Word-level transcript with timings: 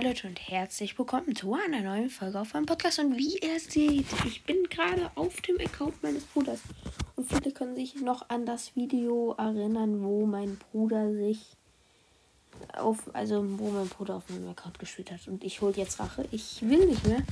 Hi 0.00 0.06
Leute 0.06 0.28
und 0.28 0.40
herzlich 0.48 0.98
willkommen 0.98 1.36
zu 1.36 1.52
einer 1.52 1.82
neuen 1.82 2.08
Folge 2.08 2.40
auf 2.40 2.54
meinem 2.54 2.64
Podcast. 2.64 3.00
Und 3.00 3.18
wie 3.18 3.36
ihr 3.36 3.60
seht, 3.60 4.06
ich 4.24 4.42
bin 4.44 4.62
gerade 4.70 5.10
auf 5.14 5.42
dem 5.42 5.60
Account 5.60 6.02
meines 6.02 6.24
Bruders. 6.24 6.62
Und 7.16 7.28
viele 7.30 7.52
können 7.52 7.76
sich 7.76 7.96
noch 7.96 8.30
an 8.30 8.46
das 8.46 8.74
Video 8.74 9.34
erinnern, 9.36 10.02
wo 10.02 10.24
mein 10.24 10.56
Bruder 10.56 11.12
sich 11.12 11.44
auf, 12.72 13.14
also 13.14 13.44
wo 13.58 13.68
mein 13.72 13.90
Bruder 13.90 14.14
auf 14.14 14.30
meinem 14.30 14.48
Account 14.48 14.78
gespielt 14.78 15.12
hat. 15.12 15.28
Und 15.28 15.44
ich 15.44 15.60
hole 15.60 15.74
jetzt 15.76 16.00
Rache. 16.00 16.26
Ich 16.30 16.62
will 16.62 16.86
nicht 16.86 17.06
mehr. 17.06 17.22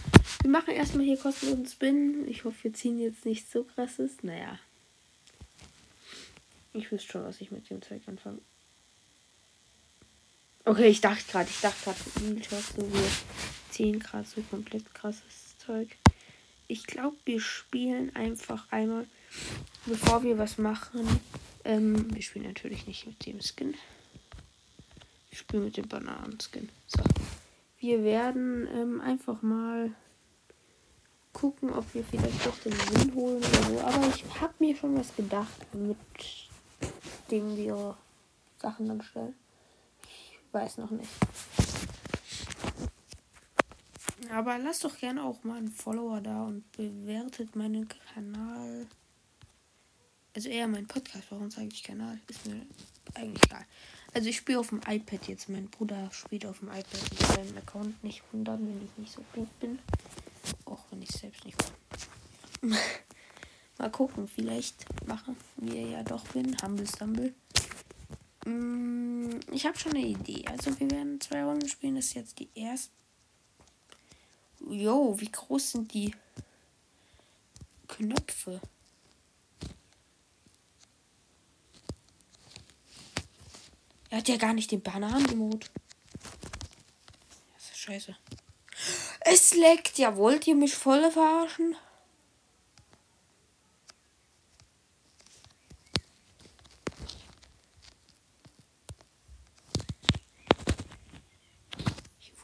Wir 0.42 0.50
machen 0.50 0.74
erstmal 0.74 1.06
hier 1.06 1.16
kostenlosen 1.16 1.64
Spin. 1.64 2.28
Ich 2.28 2.44
hoffe, 2.44 2.64
wir 2.64 2.74
ziehen 2.74 3.00
jetzt 3.00 3.24
nicht 3.24 3.50
so 3.50 3.64
krasses. 3.64 4.22
Naja. 4.22 4.58
Ich 6.74 6.92
wüsste 6.92 7.12
schon, 7.12 7.24
was 7.24 7.40
ich 7.40 7.50
mit 7.50 7.70
dem 7.70 7.80
Zeug 7.80 8.02
anfange. 8.06 8.40
Okay, 10.68 10.88
ich 10.88 11.00
dachte 11.00 11.24
gerade, 11.32 11.48
ich 11.48 11.62
dachte 11.62 11.82
gerade, 11.82 11.98
so 12.76 12.92
wir 12.92 13.08
10 13.70 14.00
Grad 14.00 14.26
so 14.26 14.42
komplett 14.50 14.94
krasses 14.94 15.56
Zeug. 15.64 15.88
Ich 16.66 16.86
glaube, 16.86 17.16
wir 17.24 17.40
spielen 17.40 18.14
einfach 18.14 18.70
einmal, 18.70 19.06
bevor 19.86 20.22
wir 20.24 20.36
was 20.36 20.58
machen. 20.58 21.20
Ähm, 21.64 22.14
wir 22.14 22.20
spielen 22.20 22.44
natürlich 22.44 22.86
nicht 22.86 23.06
mit 23.06 23.24
dem 23.24 23.40
Skin. 23.40 23.76
Ich 25.30 25.38
spiele 25.38 25.62
mit 25.62 25.78
dem 25.78 25.88
Bananenskin. 25.88 26.68
So. 26.86 27.02
Wir 27.78 28.04
werden 28.04 28.68
ähm, 28.74 29.00
einfach 29.00 29.40
mal 29.40 29.90
gucken, 31.32 31.72
ob 31.72 31.94
wir 31.94 32.04
vielleicht 32.04 32.44
doch 32.44 32.58
den 32.58 32.74
Win 32.74 33.14
holen 33.14 33.38
oder 33.38 33.62
so. 33.62 33.80
Aber 33.80 34.14
ich 34.14 34.22
habe 34.38 34.52
mir 34.58 34.76
schon 34.76 34.98
was 34.98 35.16
gedacht, 35.16 35.74
mit 35.74 35.96
dem 37.30 37.56
wir 37.56 37.96
Sachen 38.58 38.88
dann 38.88 39.00
stellen. 39.00 39.34
Weiß 40.58 40.78
noch 40.78 40.90
nicht. 40.90 41.08
Aber 44.32 44.58
lasst 44.58 44.84
doch 44.84 44.98
gerne 44.98 45.22
auch 45.22 45.44
mal 45.44 45.58
einen 45.58 45.70
Follower 45.70 46.20
da 46.20 46.42
und 46.42 46.70
bewertet 46.72 47.54
meinen 47.54 47.86
Kanal. 47.88 48.86
Also 50.34 50.48
eher 50.48 50.66
meinen 50.66 50.88
Podcast, 50.88 51.24
warum 51.30 51.48
sage 51.50 51.68
ich 51.72 51.84
Kanal? 51.84 52.18
Ist 52.26 52.44
mir 52.46 52.66
eigentlich 53.14 53.44
egal. 53.44 53.64
Also 54.12 54.28
ich 54.28 54.38
spiele 54.38 54.58
auf 54.58 54.70
dem 54.70 54.80
iPad 54.86 55.28
jetzt. 55.28 55.48
Mein 55.48 55.68
Bruder 55.68 56.10
spielt 56.10 56.44
auf 56.44 56.58
dem 56.58 56.68
iPad. 56.70 57.00
Ich 57.12 57.26
seinen 57.26 57.56
Account 57.56 58.02
nicht 58.02 58.22
wundern, 58.32 58.66
wenn 58.66 58.84
ich 58.84 58.98
nicht 58.98 59.12
so 59.12 59.24
gut 59.32 59.60
bin. 59.60 59.78
Auch 60.64 60.84
wenn 60.90 61.02
ich 61.02 61.10
selbst 61.10 61.44
nicht 61.44 61.56
bin. 62.60 62.76
mal 63.78 63.90
gucken, 63.92 64.26
vielleicht 64.26 64.86
machen 65.06 65.36
wir 65.56 65.82
ja 65.82 66.02
doch 66.02 66.24
Win. 66.34 66.56
Humble 66.60 66.88
Stumble. 66.88 67.32
Mm, 68.48 69.40
ich 69.52 69.66
habe 69.66 69.78
schon 69.78 69.92
eine 69.92 70.06
Idee. 70.06 70.44
Also 70.46 70.78
wir 70.80 70.90
werden 70.90 71.20
zwei 71.20 71.44
Runden 71.44 71.68
spielen. 71.68 71.96
Das 71.96 72.06
ist 72.06 72.14
jetzt 72.14 72.38
die 72.38 72.48
erste. 72.54 72.92
Jo, 74.68 75.14
wie 75.20 75.30
groß 75.30 75.72
sind 75.72 75.92
die 75.92 76.14
Knöpfe? 77.86 78.60
Er 84.10 84.18
hat 84.18 84.28
ja 84.28 84.36
gar 84.36 84.54
nicht 84.54 84.70
den 84.70 84.82
Bananen-Emote. 84.82 85.68
Das 87.54 87.70
ist 87.70 87.78
scheiße. 87.78 88.16
Es 89.20 89.54
leckt. 89.54 89.98
Ja, 89.98 90.16
wollt 90.16 90.46
ihr 90.46 90.54
mich 90.54 90.74
voll 90.74 91.10
verarschen? 91.10 91.76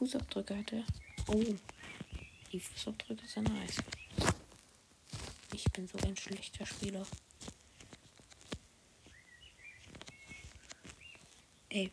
Fußabdrücke 0.04 0.58
hat 0.58 0.70
er. 0.70 0.84
Oh. 1.28 1.42
Die 2.52 2.60
Fußabdrücke 2.60 3.26
sind 3.26 3.48
nice. 3.48 3.76
Ich 5.54 5.64
bin 5.72 5.88
so 5.88 5.96
ein 5.98 6.14
schlechter 6.14 6.66
Spieler. 6.66 7.06
Ey. 11.70 11.90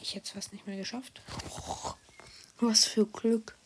Ich 0.00 0.14
hätte 0.14 0.26
es 0.26 0.30
fast 0.30 0.52
nicht 0.52 0.64
mehr 0.64 0.76
geschafft. 0.76 1.20
Oh, 1.50 1.94
was 2.60 2.84
für 2.84 3.04
Glück. 3.04 3.58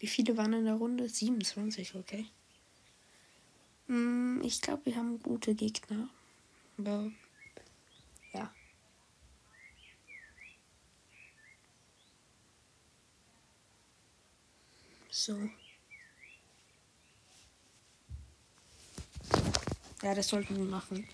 Wie 0.00 0.06
viele 0.06 0.36
waren 0.36 0.52
in 0.52 0.66
der 0.66 0.74
Runde? 0.74 1.08
27, 1.08 1.94
okay. 1.94 2.26
Hm, 3.86 4.42
ich 4.44 4.60
glaube, 4.60 4.84
wir 4.84 4.96
haben 4.96 5.18
gute 5.22 5.54
Gegner. 5.54 6.10
Aber 6.76 7.10
So. 15.10 15.36
Ja, 20.02 20.14
das 20.14 20.28
sollten 20.28 20.56
wir 20.56 20.64
machen. 20.64 21.06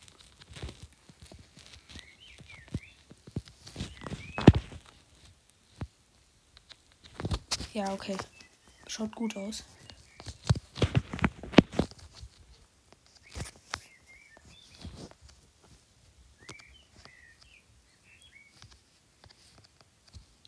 Ja, 7.72 7.92
okay. 7.92 8.16
Schaut 8.86 9.14
gut 9.14 9.36
aus. 9.36 9.64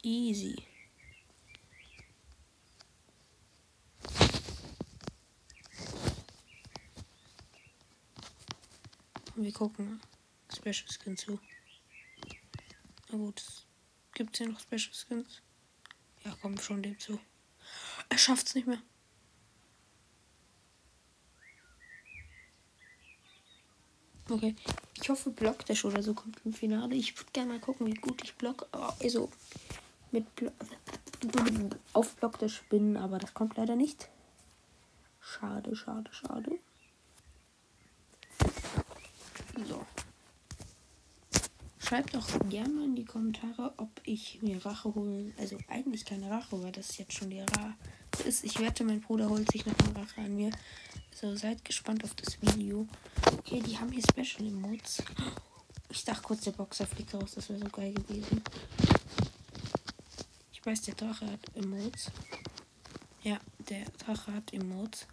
Easy. 0.02 0.67
Wir 9.48 9.54
gucken. 9.54 9.98
Special 10.54 10.90
Skin 10.90 11.16
zu. 11.16 11.40
Na 13.10 13.16
gut. 13.16 13.42
Gibt 14.12 14.34
es 14.34 14.38
hier 14.38 14.48
noch 14.50 14.60
Special 14.60 14.92
Skins? 14.92 15.40
Ja, 16.22 16.36
komm 16.42 16.58
schon 16.58 16.82
dem 16.82 16.98
zu. 16.98 17.18
Er 18.10 18.18
schafft's 18.18 18.54
nicht 18.54 18.66
mehr. 18.66 18.82
Okay. 24.28 24.54
Ich 25.00 25.08
hoffe, 25.08 25.30
Blockdash 25.30 25.86
oder 25.86 26.02
so 26.02 26.12
kommt 26.12 26.44
im 26.44 26.52
Finale. 26.52 26.94
Ich 26.94 27.16
würde 27.18 27.32
gerne 27.32 27.54
mal 27.54 27.60
gucken, 27.60 27.86
wie 27.86 27.94
gut 27.94 28.22
ich 28.22 28.34
Block. 28.34 28.68
Also 29.00 29.30
mit 30.10 30.26
Blo 30.34 30.50
auf 31.94 32.16
Blockdash 32.16 32.64
bin, 32.68 32.98
aber 32.98 33.16
das 33.16 33.32
kommt 33.32 33.56
leider 33.56 33.76
nicht. 33.76 34.10
Schade, 35.22 35.74
schade, 35.74 36.12
schade. 36.12 36.58
So. 39.66 39.84
Schreibt 41.88 42.14
doch 42.14 42.26
gerne 42.50 42.68
mal 42.68 42.84
in 42.84 42.96
die 42.96 43.06
Kommentare, 43.06 43.72
ob 43.78 43.88
ich 44.04 44.42
mir 44.42 44.62
Rache 44.62 44.94
holen. 44.94 45.32
Also 45.38 45.56
eigentlich 45.68 46.04
keine 46.04 46.30
Rache, 46.30 46.62
weil 46.62 46.70
das 46.70 46.98
jetzt 46.98 47.14
schon 47.14 47.30
die 47.30 47.40
Rache 47.40 47.72
ist. 48.26 48.44
Ich 48.44 48.60
wette, 48.60 48.84
mein 48.84 49.00
Bruder 49.00 49.30
holt 49.30 49.50
sich 49.50 49.64
noch 49.64 49.72
eine 49.78 49.96
Rache 49.96 50.20
an 50.20 50.36
mir. 50.36 50.50
Also 51.12 51.34
seid 51.34 51.64
gespannt 51.64 52.04
auf 52.04 52.14
das 52.14 52.42
Video. 52.42 52.86
Okay, 53.38 53.62
die 53.62 53.78
haben 53.78 53.90
hier 53.90 54.02
Special 54.02 54.46
Emotes. 54.46 55.02
Ich 55.88 56.04
dachte 56.04 56.20
kurz, 56.24 56.42
der 56.42 56.50
Boxer 56.50 56.86
fliegt 56.86 57.14
raus. 57.14 57.32
Das 57.36 57.48
wäre 57.48 57.60
so 57.60 57.68
geil 57.70 57.94
gewesen. 57.94 58.42
Ich 60.52 60.66
weiß, 60.66 60.82
der 60.82 60.94
Drache 60.94 61.24
hat 61.24 61.40
Emotes. 61.54 62.10
Ja, 63.22 63.38
der 63.70 63.86
Drache 64.04 64.34
hat 64.34 64.52
Emotes. 64.52 65.06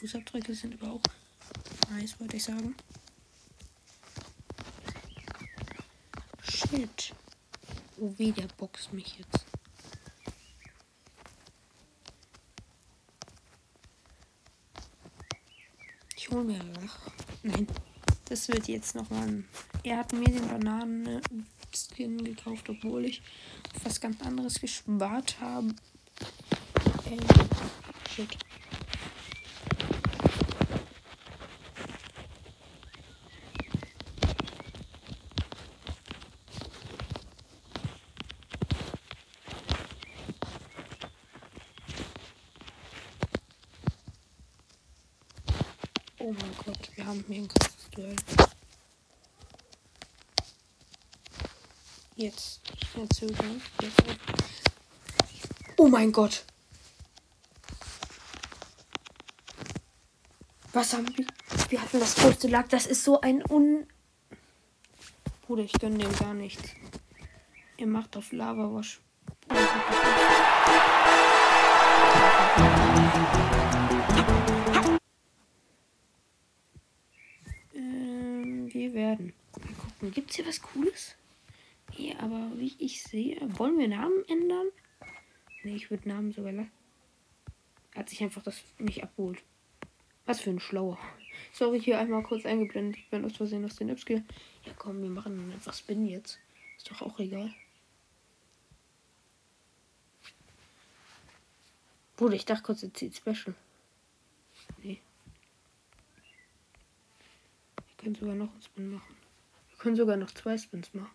Fußabdrücke 0.00 0.54
sind 0.54 0.80
aber 0.80 0.92
auch 0.92 1.02
nice, 1.90 2.18
wollte 2.18 2.38
ich 2.38 2.44
sagen. 2.44 2.74
Shit. 6.42 7.14
Oh 7.98 8.14
weh, 8.16 8.32
der 8.32 8.48
boxt 8.56 8.94
mich 8.94 9.18
jetzt. 9.18 9.44
Ich 16.16 16.30
hole 16.30 16.44
mir 16.44 16.60
Rach. 16.60 16.98
Nein. 17.42 17.66
Das 18.24 18.48
wird 18.48 18.68
jetzt 18.68 18.94
nochmal. 18.94 19.44
Er 19.82 19.98
hat 19.98 20.14
mir 20.14 20.24
den 20.24 20.48
Bananen-Skin 20.48 22.24
gekauft, 22.24 22.70
obwohl 22.70 23.04
ich 23.04 23.20
was 23.84 24.00
ganz 24.00 24.18
anderes 24.22 24.58
gespart 24.60 25.38
habe. 25.40 25.74
Ey. 27.04 27.18
Shit. 28.14 28.38
Oh 46.30 46.36
mein 46.40 46.56
Gott, 46.64 46.90
wir 46.94 47.04
haben 47.06 47.24
hier 47.26 47.42
ein 47.42 47.48
krasses 47.48 47.90
Duell. 47.90 48.14
Jetzt 52.14 52.60
schnell 52.86 53.08
zögern. 53.08 53.60
Oh 55.76 55.88
mein 55.88 56.12
Gott. 56.12 56.44
Was 60.72 60.92
haben 60.92 61.08
wir? 61.16 61.26
Wir 61.68 61.82
hatten 61.82 61.98
das 61.98 62.14
größte 62.14 62.46
Lack. 62.46 62.68
Das 62.68 62.86
ist 62.86 63.02
so 63.02 63.20
ein 63.20 63.42
un. 63.50 63.88
Bruder, 65.42 65.64
ich 65.64 65.72
gönne 65.72 65.98
dem 65.98 66.16
gar 66.16 66.34
nichts. 66.34 66.62
Ihr 67.76 67.88
macht 67.88 68.16
auf 68.16 68.30
Lava 68.30 68.72
Wasch. 68.72 69.00
Gucken. 80.00 80.12
Gibt 80.12 80.30
es 80.30 80.36
hier 80.36 80.46
was 80.46 80.62
Cooles? 80.62 81.14
Nee, 81.96 82.16
aber 82.18 82.50
wie 82.56 82.74
ich 82.78 83.02
sehe, 83.02 83.36
wollen 83.58 83.78
wir 83.78 83.88
Namen 83.88 84.24
ändern? 84.28 84.66
Nee, 85.62 85.76
ich 85.76 85.90
würde 85.90 86.08
Namen 86.08 86.32
sogar 86.32 86.52
lassen. 86.52 86.70
Hat 87.94 88.08
sich 88.08 88.22
einfach 88.22 88.42
das 88.42 88.62
nicht 88.78 89.02
abgeholt. 89.02 89.42
Was 90.24 90.40
für 90.40 90.50
ein 90.50 90.60
Schlauer. 90.60 90.98
Sorry, 91.52 91.80
hier 91.80 91.98
einmal 91.98 92.22
kurz 92.22 92.46
eingeblendet. 92.46 92.98
Ich 92.98 93.10
bin 93.10 93.24
aus 93.24 93.36
Versehen 93.36 93.64
aus 93.64 93.76
den 93.76 93.88
Apps 93.88 94.06
gegangen. 94.06 94.28
Ja, 94.64 94.72
komm, 94.78 95.02
wir 95.02 95.10
machen 95.10 95.52
einfach 95.52 95.74
Spin 95.74 96.06
jetzt. 96.06 96.38
Ist 96.76 96.90
doch 96.90 97.02
auch 97.02 97.18
egal. 97.18 97.52
Bruder, 102.16 102.34
ich 102.34 102.44
dachte 102.44 102.62
kurz, 102.62 102.82
jetzt 102.82 102.98
zieht 102.98 103.16
Special. 103.16 103.54
Nee. 104.82 105.00
Wir 107.76 107.96
können 107.96 108.14
sogar 108.14 108.34
noch 108.34 108.52
einen 108.52 108.62
Spin 108.62 108.92
machen. 108.92 109.19
Können 109.80 109.96
sogar 109.96 110.18
noch 110.18 110.30
zwei 110.32 110.58
Spins 110.58 110.92
machen. 110.92 111.14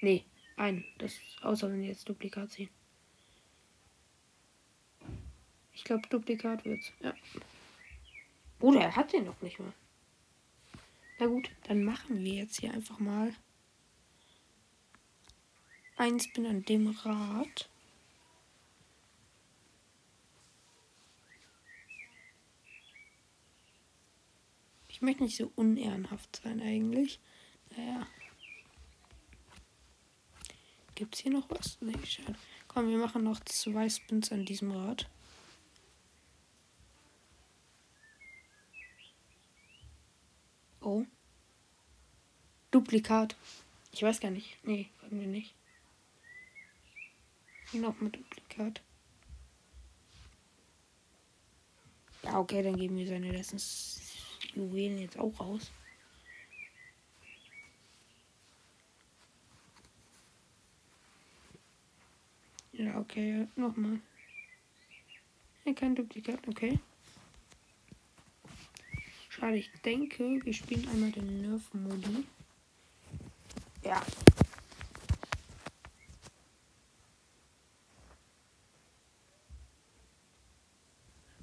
Nee, 0.00 0.24
einen. 0.56 0.84
Das 0.98 1.18
außer 1.42 1.68
wenn 1.72 1.82
jetzt 1.82 2.08
Duplikat 2.08 2.52
ziehen. 2.52 2.70
Ich 5.72 5.82
glaube, 5.82 6.06
Duplikat 6.08 6.64
wird's. 6.64 6.92
Ja. 7.00 7.12
Oder 8.60 8.82
er 8.82 8.94
hat 8.94 9.12
den 9.12 9.24
noch 9.24 9.42
nicht 9.42 9.58
mal. 9.58 9.72
Na 11.18 11.26
gut, 11.26 11.50
dann 11.64 11.82
machen 11.82 12.22
wir 12.22 12.34
jetzt 12.34 12.60
hier 12.60 12.72
einfach 12.72 13.00
mal 13.00 13.34
ein 15.96 16.20
Spin 16.20 16.46
an 16.46 16.62
dem 16.62 16.86
Rad. 16.86 17.68
Ich 24.86 25.02
möchte 25.02 25.24
nicht 25.24 25.36
so 25.36 25.50
unehrenhaft 25.56 26.36
sein 26.36 26.62
eigentlich. 26.62 27.18
Naja. 27.76 28.06
Es 31.12 31.18
hier 31.20 31.32
noch 31.32 31.48
was? 31.48 31.78
Nee, 31.80 31.94
schade. 32.04 32.36
Komm, 32.68 32.88
wir 32.90 32.98
machen 32.98 33.24
noch 33.24 33.40
zwei 33.40 33.88
Spins 33.88 34.30
an 34.32 34.44
diesem 34.44 34.70
Rad. 34.70 35.08
Oh. 40.82 41.04
Duplikat. 42.70 43.34
Ich 43.92 44.02
weiß 44.02 44.20
gar 44.20 44.30
nicht. 44.30 44.58
Nee, 44.62 44.90
wollen 45.00 45.20
wir 45.20 45.26
nicht. 45.26 45.54
Nochmal 47.72 48.10
Duplikat. 48.10 48.82
Ja, 52.22 52.38
okay, 52.38 52.62
dann 52.62 52.76
geben 52.76 52.96
wir 52.96 53.06
seine 53.06 53.32
Lessons 53.32 54.00
Juwelen 54.54 54.98
jetzt 54.98 55.18
auch 55.18 55.40
raus. 55.40 55.70
Ja, 62.80 62.96
okay, 62.96 63.46
nochmal. 63.56 64.00
Ja, 65.66 65.74
kein 65.74 65.94
Duplikat, 65.94 66.48
okay. 66.48 66.78
Schade, 69.28 69.58
ich 69.58 69.70
denke, 69.84 70.40
wir 70.42 70.54
spielen 70.54 70.88
einmal 70.88 71.12
den 71.12 71.42
Nerf-Modi. 71.42 72.24
Ja. 73.84 74.02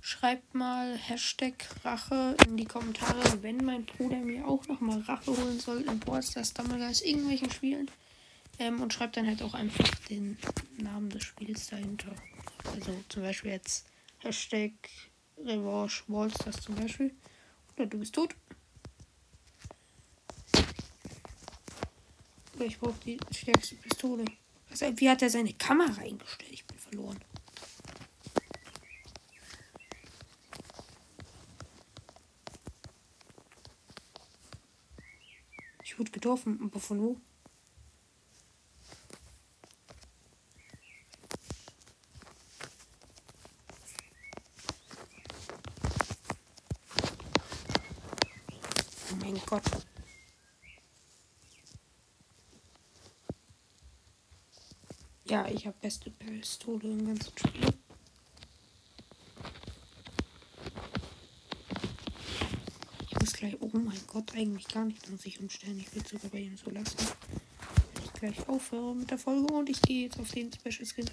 Schreibt 0.01 0.55
mal 0.55 0.97
Hashtag 0.97 1.53
Rache 1.83 2.35
in 2.47 2.57
die 2.57 2.65
Kommentare, 2.65 3.43
wenn 3.43 3.57
mein 3.57 3.85
Bruder 3.85 4.17
mir 4.17 4.47
auch 4.47 4.67
noch 4.67 4.81
mal 4.81 5.01
Rache 5.01 5.37
holen 5.37 5.59
soll 5.59 5.81
in 5.81 5.99
Ballstars 5.99 6.55
damals 6.55 7.03
irgendwelchen 7.03 7.51
Spielen. 7.51 7.91
Ähm, 8.59 8.81
und 8.81 8.93
schreibt 8.93 9.17
dann 9.17 9.27
halt 9.27 9.41
auch 9.43 9.53
einfach 9.53 9.89
den 10.09 10.37
Namen 10.77 11.09
des 11.09 11.23
Spiels 11.23 11.67
dahinter. 11.67 12.13
Also 12.73 13.03
zum 13.09 13.23
Beispiel 13.23 13.51
jetzt 13.51 13.85
Hashtag 14.19 14.71
Revanche 15.37 16.03
Wallstars 16.07 16.61
zum 16.61 16.75
Beispiel. 16.75 17.13
Oder 17.75 17.85
du 17.85 17.99
bist 17.99 18.15
tot. 18.15 18.35
Oder 22.55 22.65
ich 22.65 22.79
brauche 22.79 22.99
die 23.05 23.19
stärkste 23.31 23.75
Pistole. 23.75 24.25
Was, 24.69 24.81
wie 24.81 25.09
hat 25.09 25.21
er 25.21 25.29
seine 25.29 25.53
Kamera 25.53 26.01
eingestellt? 26.01 26.51
Ich 26.51 26.65
bin 26.65 26.79
verloren. 26.79 27.19
Ich 35.83 35.99
wurde 35.99 36.11
getroffen, 36.11 36.59
aber 36.63 36.79
von 36.79 36.99
wo? 36.99 37.21
Gott. 49.47 49.63
Ja, 55.23 55.47
ich 55.47 55.65
habe 55.65 55.77
beste 55.81 56.11
Pistole 56.11 56.89
im 56.89 57.07
ganzen 57.07 57.31
Spiel. 57.37 57.73
Ich 63.09 63.19
muss 63.19 63.33
gleich. 63.33 63.55
Oh 63.61 63.69
mein 63.71 63.97
Gott, 64.07 64.35
eigentlich 64.35 64.67
gar 64.67 64.83
nicht 64.83 65.07
an 65.07 65.17
sich 65.17 65.39
umstellen. 65.39 65.79
Ich 65.79 65.95
will 65.95 66.01
es 66.03 66.09
sogar 66.09 66.29
bei 66.29 66.39
ihm 66.39 66.57
so 66.57 66.69
lassen. 66.69 66.97
Wenn 67.93 68.03
ich 68.03 68.13
gleich 68.13 68.49
aufhöre 68.49 68.95
mit 68.95 69.09
der 69.09 69.17
Folge 69.17 69.53
und 69.53 69.69
ich 69.69 69.81
gehe 69.81 70.07
jetzt 70.07 70.19
auf 70.19 70.29
den 70.31 70.51
Special 70.51 70.85
Skin. 70.85 71.09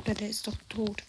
Oder 0.00 0.14
der 0.14 0.30
ist 0.30 0.46
doch 0.46 0.56
tot. 0.68 1.02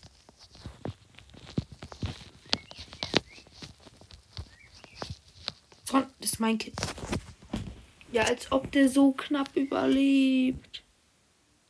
Ist 6.36 6.39
mein 6.42 6.58
Kind. 6.58 6.75
Ja, 8.12 8.24
als 8.24 8.51
ob 8.51 8.70
der 8.74 8.89
so 8.89 9.13
knapp 9.13 9.56
überlebt. 9.56 10.84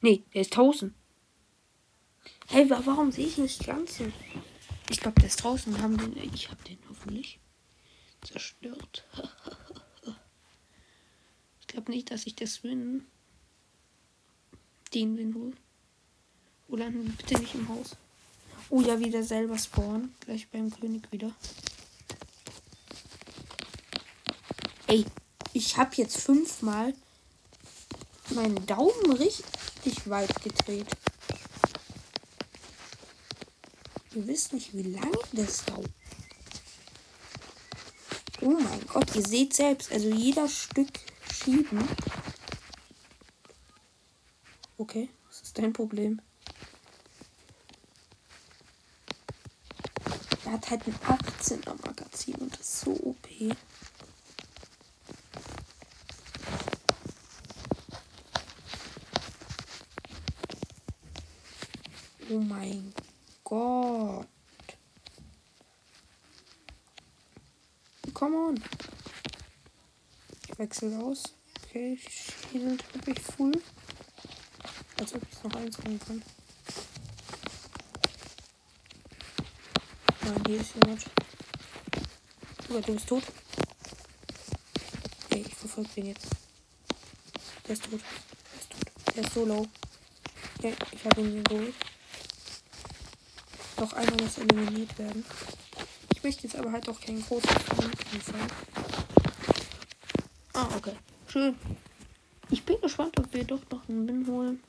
Nee, 0.02 0.24
der 0.34 0.42
ist 0.42 0.58
draußen. 0.58 0.94
Hey, 2.48 2.68
warum 2.70 3.12
sehe 3.12 3.28
ich 3.28 3.38
nicht 3.38 3.64
ganz? 3.66 4.00
Ich 4.90 5.00
glaube, 5.00 5.20
der 5.20 5.28
ist 5.28 5.44
draußen. 5.44 5.82
Haben 5.82 5.98
den, 5.98 6.34
ich 6.34 6.50
habe 6.50 6.64
den 6.64 6.80
hoffentlich 6.90 7.40
zerstört. 8.24 9.06
ich 11.62 11.68
glaube 11.68 11.92
nicht, 11.92 12.10
dass 12.10 12.26
ich 12.26 12.36
das 12.36 12.64
win. 12.64 13.06
Den 14.96 15.16
win 15.18 15.36
wohl. 15.36 15.54
Oder 16.68 16.90
bitte 16.90 17.40
nicht 17.40 17.54
im 17.54 17.70
Haus. 17.70 17.96
Oh 18.72 18.82
ja, 18.82 19.00
wieder 19.00 19.22
selber 19.22 19.60
spawnen. 19.60 20.16
Gleich 20.22 20.48
beim 20.50 20.72
König 20.72 21.12
wieder. 21.12 21.32
Ey, 24.88 25.04
ich 25.54 25.78
habe 25.78 25.96
jetzt 25.96 26.18
fünfmal 26.18 26.94
meinen 28.30 28.64
Daumen 28.68 29.14
richtig 29.14 30.08
weit 30.08 30.44
gedreht. 30.44 30.88
Ihr 34.14 34.28
wisst 34.28 34.54
nicht, 34.54 34.76
wie 34.76 34.84
lange 34.84 35.18
das 35.34 35.66
dauert. 35.66 35.90
Oh 38.42 38.50
mein 38.52 38.86
Gott, 38.86 39.16
ihr 39.16 39.28
seht 39.28 39.56
selbst, 39.56 39.92
also 39.92 40.08
jeder 40.10 40.48
Stück 40.48 41.00
schieben. 41.34 41.88
Okay, 44.78 45.10
was 45.28 45.42
ist 45.42 45.58
dein 45.58 45.74
Problem? 45.74 46.22
Er 50.46 50.52
hat 50.52 50.70
halt 50.70 50.86
ein 50.86 50.96
18er 50.96 51.76
Magazin 51.88 52.36
und 52.36 52.54
das 52.54 52.60
ist 52.60 52.82
so 52.82 52.92
OP. 52.92 53.28
Oh 62.36 62.40
mein 62.42 62.94
Gott. 63.46 64.28
come 68.14 68.36
on. 68.36 68.64
Ich 70.50 70.60
wechsle 70.60 71.00
aus. 71.00 71.24
Okay, 71.64 71.98
die 72.52 72.60
sind 72.60 72.94
wirklich 72.94 73.22
full. 73.22 73.54
Als 75.00 75.14
ob 75.14 75.22
ich 75.32 75.44
noch 75.44 75.56
eins 75.56 75.78
holen 75.78 75.98
kann. 76.06 76.22
Nein, 80.24 80.44
hier 80.46 80.60
ist 80.60 80.74
jemand. 80.76 81.06
Aber 82.70 82.82
du 82.82 82.94
bist 82.96 83.08
tot. 83.08 83.24
Ey, 85.30 85.40
ich 85.40 85.56
verfolge 85.56 85.90
den 85.96 86.08
jetzt. 86.08 86.28
Der 87.66 87.74
ist 87.74 87.84
tot. 87.86 88.02
Der 88.02 88.60
ist 88.60 88.70
tot. 88.72 89.16
Der 89.16 89.24
ist 89.24 89.34
so 89.34 89.46
low. 89.46 89.66
Ja, 90.62 90.72
ich 90.92 91.06
habe 91.06 91.22
ihn 91.22 91.42
geholt. 91.46 91.95
Noch 93.78 93.94
einer 93.94 94.22
muss 94.22 94.38
eliminiert 94.38 94.98
werden. 94.98 95.26
Ich 96.14 96.24
möchte 96.24 96.44
jetzt 96.44 96.56
aber 96.56 96.72
halt 96.72 96.88
auch 96.90 97.00
keinen 97.00 97.22
großen 97.24 97.50
anfangen. 97.50 98.52
Ah, 100.54 100.70
okay. 100.78 100.94
Schön. 101.28 101.56
Ich 102.50 102.64
bin 102.64 102.80
gespannt, 102.80 103.20
ob 103.20 103.34
wir 103.34 103.44
doch 103.44 103.62
noch 103.70 103.88
einen 103.90 104.08
Win 104.08 104.28
holen. 104.28 104.64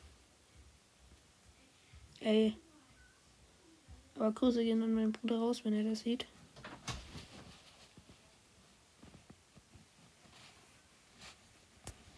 Ey. 2.20 2.56
Aber 4.16 4.32
Grüße 4.32 4.64
gehen 4.64 4.82
an 4.82 4.94
meinen 4.94 5.12
Bruder 5.12 5.38
raus, 5.38 5.60
wenn 5.62 5.74
er 5.74 5.84
das 5.84 6.00
sieht. 6.00 6.26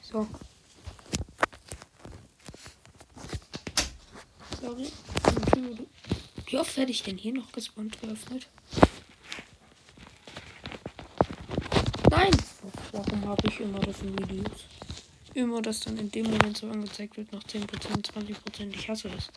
So. 0.00 0.26
Sorry. 4.62 4.90
Wie 6.48 6.56
oft 6.56 6.78
werde 6.78 6.90
ich 6.90 7.02
denn 7.02 7.18
hier 7.18 7.34
noch 7.34 7.52
gespawnt 7.52 8.00
geöffnet? 8.00 8.48
Nein! 12.10 12.30
Warum 12.92 13.28
habe 13.28 13.48
ich 13.48 13.60
immer 13.60 13.80
das 13.80 14.00
in 14.00 14.18
Videos? 14.18 14.64
Immer 15.34 15.60
das 15.60 15.80
dann 15.80 15.98
in 15.98 16.10
dem 16.10 16.24
Moment 16.24 16.56
so 16.56 16.70
angezeigt 16.70 17.18
wird, 17.18 17.30
nach 17.32 17.44
10%, 17.44 17.66
20%. 17.68 18.74
Ich 18.74 18.88
hasse 18.88 19.10
das. 19.10 19.28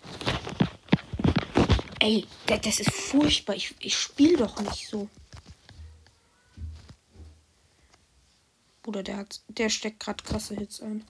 Ey, 2.00 2.26
das 2.48 2.80
ist 2.80 2.94
furchtbar. 2.94 3.58
Ich, 3.58 3.76
ich 3.80 3.98
spiele 3.98 4.38
doch 4.38 4.58
nicht 4.62 4.88
so. 4.88 5.10
Bruder, 8.84 9.04
der 9.04 9.18
hat, 9.18 9.42
der 9.50 9.70
steckt 9.70 10.00
gerade 10.00 10.24
krasse 10.24 10.56
Hits 10.56 10.82
ein. 10.82 11.04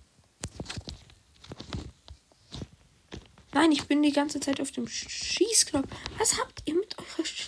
Nein, 3.62 3.74
ich 3.74 3.86
bin 3.86 4.02
die 4.02 4.12
ganze 4.12 4.40
Zeit 4.40 4.60
auf 4.60 4.72
dem 4.72 4.88
Schießknopf. 4.88 5.86
Was 6.18 6.40
habt 6.40 6.64
ihr 6.66 6.74
mit 6.74 6.98
eurer 6.98 7.24
Sch 7.24 7.46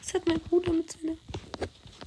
Was 0.00 0.12
hat 0.12 0.26
mein 0.26 0.40
Bruder 0.40 0.72
mit 0.72 0.90
seiner. 0.90 1.16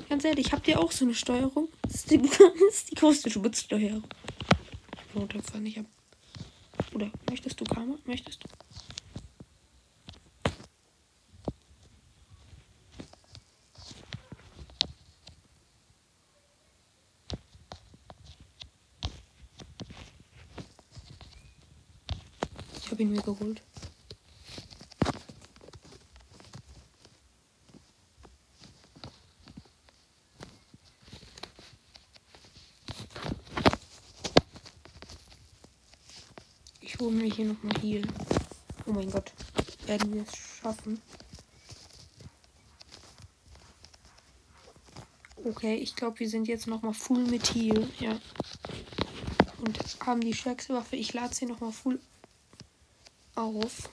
Ganz 0.09 0.25
ehrlich, 0.25 0.51
habt 0.51 0.67
ihr 0.67 0.77
auch 0.77 0.91
so 0.91 1.05
eine 1.05 1.13
Steuerung? 1.13 1.69
Das 1.83 1.95
ist 1.95 2.11
die, 2.11 2.17
das 2.21 2.39
ist 2.69 2.91
die 2.91 2.95
größte 2.95 3.29
Schutzsteuerung. 3.29 4.03
Runterfahren, 5.15 5.63
nicht 5.63 5.79
ab. 5.79 5.85
Oder 6.93 7.09
möchtest 7.29 7.57
du 7.61 7.63
Karma? 7.63 7.97
Möchtest 8.03 8.43
du? 8.43 8.49
Habe 22.95 23.03
ihn 23.03 23.11
mir 23.11 23.21
geholt. 23.21 23.61
Ich 36.79 36.97
hole 36.99 37.11
mir 37.11 37.25
hier 37.25 37.47
nochmal 37.47 37.81
Heal. 37.81 38.07
Oh 38.85 38.93
mein 38.93 39.11
Gott. 39.11 39.33
Werden 39.87 40.13
wir 40.13 40.21
es 40.21 40.37
schaffen? 40.37 41.01
Okay, 45.43 45.75
ich 45.75 45.97
glaube, 45.97 46.19
wir 46.19 46.29
sind 46.29 46.47
jetzt 46.47 46.67
nochmal 46.67 46.93
full 46.93 47.25
mit 47.25 47.53
Heal. 47.53 47.89
Ja. 47.99 48.17
Und 49.59 49.99
haben 49.99 50.21
die 50.21 50.33
stärkste 50.33 50.73
Waffe. 50.73 50.95
Ich 50.95 51.11
lade 51.13 51.35
sie 51.35 51.45
nochmal 51.45 51.73
full 51.73 51.99
auf. 53.35 53.89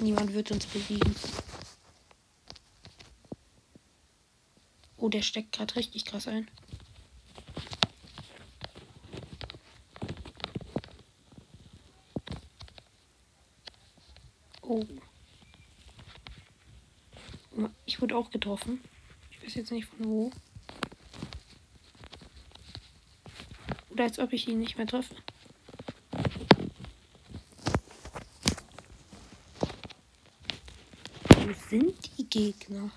Niemand 0.00 0.32
wird 0.32 0.50
uns 0.50 0.66
besiegen. 0.66 1.14
Oh, 4.96 5.08
der 5.08 5.22
steckt 5.22 5.52
gerade 5.52 5.76
richtig 5.76 6.04
krass 6.04 6.26
ein. 6.26 6.48
Oh. 14.62 14.84
Ich 17.86 18.00
wurde 18.00 18.16
auch 18.16 18.30
getroffen. 18.30 18.80
Ich 19.30 19.42
weiß 19.42 19.54
jetzt 19.54 19.72
nicht 19.72 19.86
von 19.86 20.04
wo. 20.04 20.30
Oder 23.90 24.04
als 24.04 24.18
ob 24.18 24.32
ich 24.32 24.46
ihn 24.46 24.60
nicht 24.60 24.76
mehr 24.76 24.86
treffe. 24.86 25.16
Sind 31.68 32.16
die 32.16 32.28
Gegner? 32.28 32.90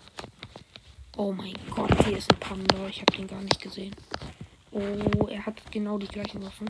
Oh 1.17 1.33
mein 1.33 1.55
Gott, 1.75 2.05
hier 2.05 2.17
ist 2.17 2.31
ein 2.31 2.39
Panda. 2.39 2.87
Ich 2.87 3.01
habe 3.01 3.11
den 3.11 3.27
gar 3.27 3.41
nicht 3.41 3.61
gesehen. 3.61 3.93
Oh, 4.71 5.27
er 5.27 5.45
hat 5.45 5.71
genau 5.71 5.97
die 5.97 6.07
gleichen 6.07 6.41
Waffen. 6.41 6.69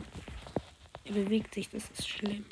Er 1.04 1.12
bewegt 1.12 1.54
sich, 1.54 1.70
das 1.70 1.84
ist 1.90 2.08
schlimm. 2.08 2.44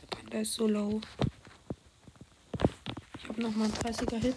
Der 0.00 0.06
Panda 0.10 0.38
ist 0.40 0.54
so 0.54 0.68
low. 0.68 1.00
Ich 3.16 3.28
habe 3.28 3.40
nochmal 3.40 3.68
einen 3.68 3.74
30er 3.74 4.18
Hit. 4.18 4.36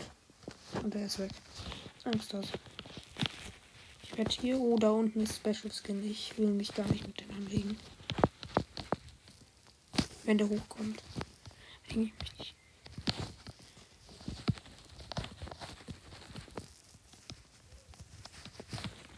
Und 0.82 0.96
er 0.96 1.06
ist 1.06 1.20
weg. 1.20 1.32
Angst 2.06 2.34
aus. 2.34 2.48
Ich 4.04 4.18
werde 4.18 4.32
hier. 4.32 4.58
Oh, 4.58 4.78
da 4.78 4.92
unten 4.92 5.22
ist 5.22 5.36
Special 5.36 5.72
Skin. 5.72 6.10
Ich 6.10 6.38
will 6.38 6.48
mich 6.48 6.74
gar 6.74 6.88
nicht 6.88 7.06
mit 7.06 7.21
anlegen. 7.52 7.78
Wenn 10.24 10.38
der 10.38 10.50
hochkommt. 10.50 11.02
Eigentlich 11.90 12.14
mich 12.38 12.56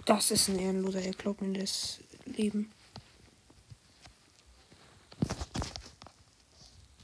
Das 0.05 0.31
ist 0.31 0.49
ein 0.49 0.59
Ehrenloser, 0.59 1.01
der 1.01 1.13
glaubt 1.13 1.41
das 1.53 2.01
Leben. 2.25 2.71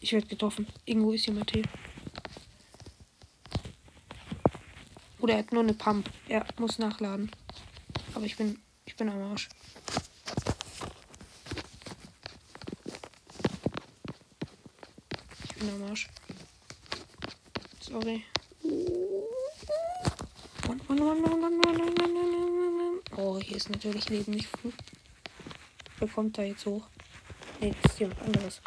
Ich 0.02 0.12
werde 0.12 0.28
getroffen. 0.28 0.68
Irgendwo 0.86 1.14
ist 1.14 1.26
jemand 1.26 1.52
hier. 1.52 1.64
Oder 5.20 5.34
er 5.34 5.40
hat 5.40 5.54
nur 5.54 5.64
eine 5.64 5.74
Pump. 5.74 6.10
Er 6.28 6.46
muss 6.58 6.78
nachladen. 6.78 7.32
Aber 8.16 8.26
ich 8.26 8.36
bin, 8.36 8.60
ich 8.86 8.96
bin 8.96 9.10
am 9.10 9.22
Arsch. 9.32 9.50
Bin 15.60 15.70
am 15.70 15.90
Arsch. 15.90 16.08
Sorry. 17.82 18.24
Oh, 23.18 23.40
hier 23.40 23.58
ist 23.58 23.70
natürlich 23.70 24.10
Leben 24.10 24.32
nicht 24.34 24.48
früh. 24.48 24.72
Wer 26.00 26.08
kommt 26.08 26.38
da 26.38 26.44
jetzt 26.44 26.66
hoch? 26.66 26.84
Nee, 27.60 27.74
das 27.82 27.94
ist 27.94 28.00
jemand 28.00 28.22
anderes. 28.22 28.62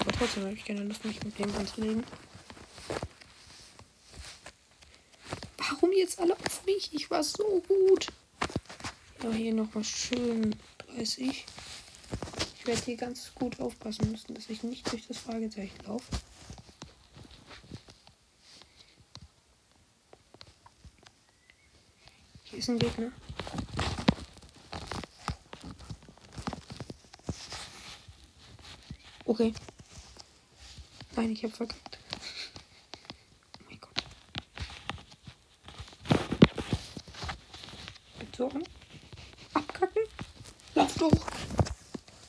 Aber 0.00 0.12
trotzdem 0.12 0.44
habe 0.44 0.54
ich 0.54 0.64
keine 0.64 0.84
Lust, 0.84 1.04
mich 1.04 1.22
mit 1.24 1.38
dem 1.38 1.54
anzulegen. 1.56 2.04
jetzt 6.08 6.20
alle 6.20 6.34
auf 6.34 6.64
mich. 6.64 6.90
Ich 6.92 7.10
war 7.10 7.22
so 7.22 7.62
gut. 7.68 8.06
Aber 9.20 9.34
hier 9.34 9.52
nochmal 9.52 9.84
schön 9.84 10.54
30. 10.96 11.44
Werde 12.68 12.82
hier 12.82 12.98
ganz 12.98 13.34
gut 13.34 13.58
aufpassen 13.60 14.10
müssen, 14.10 14.34
dass 14.34 14.50
ich 14.50 14.62
nicht 14.62 14.92
durch 14.92 15.06
das 15.06 15.16
Fragezeichen 15.16 15.78
laufe. 15.86 16.04
Hier 22.44 22.58
ist 22.58 22.68
ein 22.68 22.78
Gegner. 22.78 23.10
Okay. 29.24 29.54
Nein, 31.16 31.32
ich 31.32 31.42
habe 31.44 31.54
verkackt. 31.54 31.98
so 38.36 38.48
an. 38.50 38.62
Abkacken. 39.54 40.02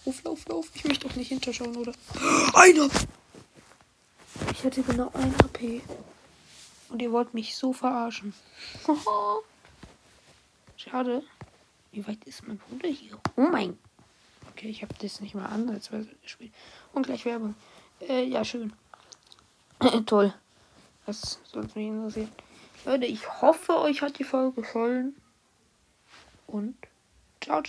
Lauf. 0.09 0.23
Lauf, 0.23 0.47
lauf. 0.47 0.71
Ich 0.73 0.83
möchte 0.85 1.07
doch 1.07 1.15
nicht 1.15 1.27
hinterschauen, 1.27 1.75
oder? 1.77 1.91
Einer! 2.55 2.89
Ich 4.51 4.63
hatte 4.63 4.81
genau 4.81 5.11
ein 5.13 5.35
AP. 5.35 5.83
Und 6.89 7.01
ihr 7.01 7.11
wollt 7.11 7.35
mich 7.35 7.55
so 7.55 7.73
verarschen. 7.73 8.33
Schade. 10.77 11.23
Wie 11.91 12.07
weit 12.07 12.23
ist 12.25 12.47
mein 12.47 12.57
Bruder 12.57 12.89
hier? 12.89 13.19
Oh 13.35 13.49
mein. 13.51 13.77
Okay, 14.51 14.69
ich 14.69 14.81
habe 14.81 14.95
das 14.99 15.21
nicht 15.21 15.35
mal 15.35 15.45
ansatzweise 15.45 16.09
gespielt. 16.23 16.53
Und 16.93 17.05
gleich 17.05 17.25
Werbung. 17.25 17.53
Äh, 18.01 18.23
ja, 18.23 18.43
schön. 18.43 18.73
Toll. 20.07 20.33
Das 21.05 21.39
sollte 21.43 21.77
mich 21.77 21.87
interessieren. 21.87 22.31
Leute, 22.85 23.05
ich 23.05 23.41
hoffe, 23.41 23.77
euch 23.77 24.01
hat 24.01 24.17
die 24.17 24.23
Folge 24.23 24.61
gefallen. 24.61 25.15
Und 26.47 26.75